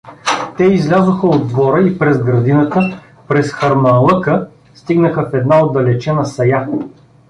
Те 0.57 0.63
излязоха 0.63 1.27
от 1.27 1.47
двора 1.47 1.81
и 1.81 1.97
през 1.97 2.17
градината, 2.23 3.01
през 3.27 3.47
харманлъка, 3.49 4.47
стигнаха 4.73 5.29
в 5.29 5.33
една 5.35 5.65
отдалечена 5.65 6.25
сая. 6.25 6.67